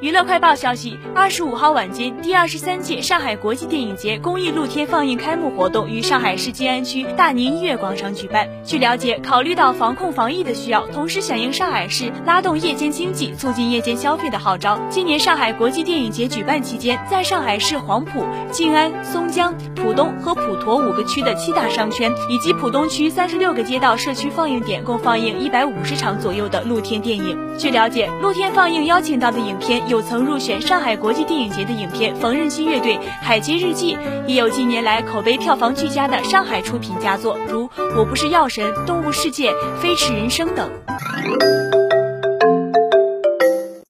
[0.00, 8.48] 娱乐快报消息：二十五号晚间，第二十三届上海国际电影节公益露天放映开幕活动于上海市静安区大宁音乐广场举办。
[8.64, 27.38] 据了解，考虑到防控防疫的需要，同时响应上海市拉动夜间经济、促进夜间消费的号召，今年上海国际电影节举办期间，在上海市黄浦、静安、松江、浦东和普陀五个区的七大商圈以及浦东区三十六个街道社区放映点，共放映一百五十场左右的露天电影。
[27.58, 29.89] 据了解，露天放映邀请到的影片。
[29.90, 37.66] 有曾入选上海国际电影节的影片《缝纫机乐队海街日记》，也有近年来口碑票房俱佳的上海出品佳作，如
[37.98, 39.50] 《我不是药神》《动物世界》
[39.82, 40.70] 《飞驰人生》等。